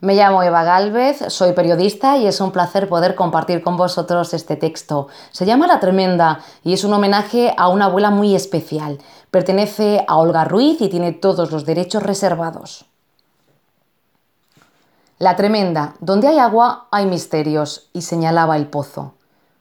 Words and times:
Me 0.00 0.14
llamo 0.14 0.44
Eva 0.44 0.62
Galvez, 0.62 1.24
soy 1.26 1.54
periodista 1.54 2.18
y 2.18 2.28
es 2.28 2.40
un 2.40 2.52
placer 2.52 2.88
poder 2.88 3.16
compartir 3.16 3.62
con 3.62 3.76
vosotros 3.76 4.32
este 4.32 4.54
texto. 4.54 5.08
Se 5.32 5.44
llama 5.44 5.66
La 5.66 5.80
Tremenda 5.80 6.38
y 6.62 6.74
es 6.74 6.84
un 6.84 6.92
homenaje 6.92 7.52
a 7.56 7.66
una 7.66 7.86
abuela 7.86 8.10
muy 8.10 8.36
especial. 8.36 8.98
Pertenece 9.32 10.04
a 10.06 10.18
Olga 10.18 10.44
Ruiz 10.44 10.80
y 10.80 10.88
tiene 10.88 11.10
todos 11.10 11.50
los 11.50 11.64
derechos 11.64 12.04
reservados. 12.04 12.84
La 15.18 15.34
Tremenda, 15.34 15.94
donde 15.98 16.28
hay 16.28 16.38
agua 16.38 16.86
hay 16.92 17.06
misterios, 17.06 17.90
y 17.92 18.02
señalaba 18.02 18.56
el 18.56 18.68
pozo. 18.68 19.14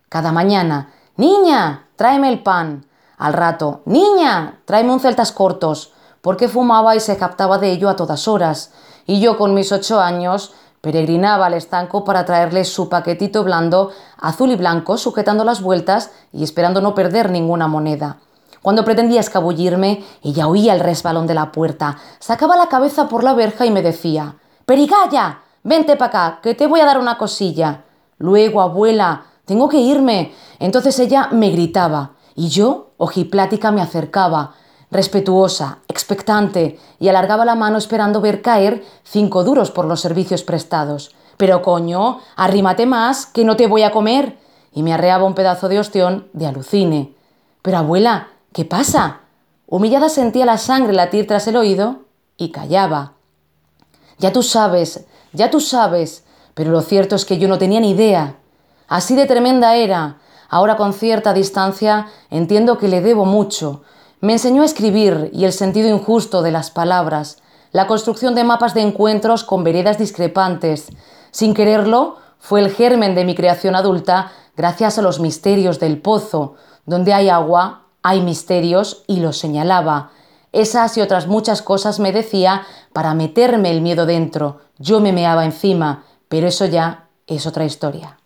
Cada 0.08 0.32
mañana, 0.32 0.94
Niña, 1.16 1.88
tráeme 1.96 2.30
el 2.30 2.44
pan. 2.44 2.86
Al 3.18 3.34
rato, 3.34 3.82
Niña, 3.86 4.60
tráeme 4.66 4.94
un 4.94 5.00
celtas 5.00 5.32
cortos, 5.32 5.94
porque 6.28 6.50
fumaba 6.50 6.94
y 6.94 7.00
se 7.00 7.16
captaba 7.16 7.58
de 7.58 7.72
ello 7.72 7.88
a 7.88 7.96
todas 7.96 8.28
horas 8.28 8.74
y 9.06 9.22
yo 9.22 9.38
con 9.38 9.54
mis 9.54 9.72
ocho 9.72 10.02
años 10.02 10.52
peregrinaba 10.82 11.46
al 11.46 11.54
estanco 11.54 12.04
para 12.04 12.26
traerle 12.26 12.66
su 12.66 12.90
paquetito 12.90 13.46
blando, 13.46 13.92
azul 14.18 14.52
y 14.52 14.58
blanco, 14.58 14.98
sujetando 14.98 15.46
las 15.46 15.62
vueltas 15.62 16.12
y 16.34 16.44
esperando 16.44 16.82
no 16.82 16.94
perder 16.94 17.32
ninguna 17.32 17.70
moneda. 17.70 18.18
Cuando 18.62 18.84
pretendía 18.84 19.22
escabullirme, 19.22 20.04
ella 20.22 20.50
oía 20.50 20.74
el 20.74 20.82
resbalón 20.82 21.28
de 21.28 21.34
la 21.34 21.54
puerta, 21.54 21.98
sacaba 22.20 22.58
la 22.58 22.68
cabeza 22.68 23.08
por 23.08 23.24
la 23.24 23.34
verja 23.34 23.66
y 23.66 23.72
me 23.72 23.82
decía 23.82 24.36
Perigaya, 24.66 25.44
vente 25.64 25.96
para 25.96 26.10
acá, 26.10 26.40
que 26.44 26.56
te 26.56 26.68
voy 26.68 26.82
a 26.82 26.86
dar 26.86 27.00
una 27.00 27.18
cosilla. 27.18 27.86
Luego, 28.18 28.60
abuela, 28.60 29.28
tengo 29.46 29.70
que 29.70 29.78
irme. 29.78 30.34
Entonces 30.60 31.00
ella 31.00 31.30
me 31.32 31.52
gritaba, 31.52 32.16
y 32.36 32.50
yo, 32.50 32.90
ojiplática, 32.98 33.72
me 33.72 33.82
acercaba 33.82 34.56
respetuosa, 34.92 35.80
expectante, 35.88 36.80
y 37.00 37.10
alargaba 37.10 37.46
la 37.46 37.56
mano 37.56 37.78
esperando 37.78 38.22
ver 38.22 38.42
caer 38.42 38.84
cinco 39.04 39.44
duros 39.44 39.72
por 39.72 39.86
los 39.86 40.02
servicios 40.02 40.44
prestados. 40.44 41.16
Pero 41.38 41.62
coño, 41.62 42.20
arrímate 42.36 42.86
más, 42.86 43.26
que 43.26 43.46
no 43.46 43.56
te 43.56 43.68
voy 43.68 43.84
a 43.84 43.92
comer. 43.92 44.38
Y 44.74 44.84
me 44.84 44.94
arreaba 44.94 45.26
un 45.26 45.36
pedazo 45.36 45.70
de 45.70 45.80
ostión 45.80 46.28
de 46.34 46.48
alucine. 46.48 47.14
Pero 47.62 47.78
abuela, 47.78 48.30
¿qué 48.54 48.66
pasa? 48.66 49.22
Humillada 49.68 50.10
sentía 50.10 50.46
la 50.46 50.58
sangre 50.58 50.94
latir 50.94 51.28
tras 51.28 51.48
el 51.48 51.58
oído 51.58 52.04
y 52.38 52.52
callaba. 52.52 53.14
Ya 54.20 54.32
tú 54.32 54.42
sabes, 54.42 55.06
ya 55.34 55.52
tú 55.52 55.60
sabes, 55.60 56.24
pero 56.54 56.72
lo 56.72 56.82
cierto 56.82 57.16
es 57.16 57.26
que 57.26 57.38
yo 57.38 57.48
no 57.48 57.58
tenía 57.58 57.80
ni 57.80 57.92
idea. 57.92 58.36
Así 58.88 59.16
de 59.16 59.26
tremenda 59.26 59.76
era. 59.76 60.18
Ahora 60.50 60.78
con 60.78 60.94
cierta 60.94 61.34
distancia 61.34 62.08
entiendo 62.30 62.78
que 62.78 62.88
le 62.88 63.02
debo 63.02 63.26
mucho, 63.26 63.82
me 64.20 64.34
enseñó 64.34 64.64
a 64.64 64.66
escribir 64.66 65.30
y 65.34 65.46
el 65.46 65.54
sentido 65.54 65.90
injusto 65.90 66.42
de 66.42 66.52
las 66.52 66.72
palabras, 66.72 67.38
la 67.72 67.86
construcción 67.86 68.34
de 68.34 68.44
mapas 68.44 68.74
de 68.74 68.82
encuentros 68.82 69.44
con 69.44 69.64
veredas 69.64 69.98
discrepantes. 69.98 70.88
Sin 71.32 71.54
quererlo, 71.54 72.18
fue 72.40 72.62
el 72.62 72.72
germen 72.72 73.14
de 73.14 73.26
mi 73.26 73.36
creación 73.36 73.76
adulta 73.76 74.32
gracias 74.56 74.98
a 74.98 75.02
los 75.02 75.20
misterios 75.20 75.80
del 75.80 76.02
pozo. 76.02 76.56
Donde 76.86 77.14
hay 77.14 77.30
agua, 77.30 77.84
hay 78.02 78.22
misterios 78.22 79.04
y 79.06 79.18
los 79.20 79.38
señalaba. 79.38 80.12
Esas 80.52 80.98
y 80.98 81.02
otras 81.02 81.28
muchas 81.28 81.62
cosas 81.62 82.00
me 82.00 82.12
decía 82.12 82.66
para 82.94 83.14
meterme 83.14 83.70
el 83.70 83.82
miedo 83.82 84.06
dentro. 84.06 84.62
Yo 84.80 85.00
me 85.00 85.14
meaba 85.14 85.46
encima, 85.46 86.06
pero 86.30 86.48
eso 86.48 86.66
ya 86.66 87.10
es 87.28 87.46
otra 87.46 87.66
historia. 87.66 88.17